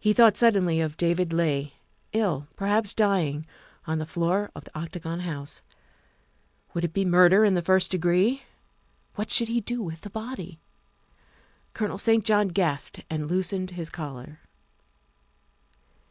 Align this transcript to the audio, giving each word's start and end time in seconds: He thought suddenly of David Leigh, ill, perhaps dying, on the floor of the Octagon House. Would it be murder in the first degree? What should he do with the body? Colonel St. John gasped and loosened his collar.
He 0.00 0.14
thought 0.14 0.38
suddenly 0.38 0.80
of 0.80 0.96
David 0.96 1.34
Leigh, 1.34 1.74
ill, 2.14 2.48
perhaps 2.56 2.94
dying, 2.94 3.44
on 3.86 3.98
the 3.98 4.06
floor 4.06 4.50
of 4.54 4.64
the 4.64 4.74
Octagon 4.74 5.20
House. 5.20 5.60
Would 6.72 6.82
it 6.82 6.94
be 6.94 7.04
murder 7.04 7.44
in 7.44 7.52
the 7.52 7.60
first 7.60 7.90
degree? 7.90 8.44
What 9.16 9.30
should 9.30 9.48
he 9.48 9.60
do 9.60 9.82
with 9.82 10.00
the 10.00 10.08
body? 10.08 10.60
Colonel 11.74 11.98
St. 11.98 12.24
John 12.24 12.48
gasped 12.48 13.04
and 13.10 13.28
loosened 13.30 13.72
his 13.72 13.90
collar. 13.90 14.40